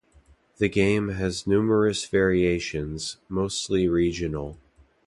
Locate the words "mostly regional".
3.29-4.57